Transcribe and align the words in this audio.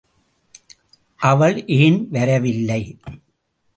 அவள் 1.19 1.65
ஏன் 1.65 2.09
வரவில்லை? 2.09 2.81